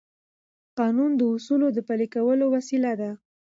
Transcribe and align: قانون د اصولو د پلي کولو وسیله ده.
قانون 0.79 1.11
د 1.17 1.21
اصولو 1.35 1.67
د 1.73 1.79
پلي 1.87 2.07
کولو 2.15 2.45
وسیله 2.55 2.91
ده. 3.01 3.11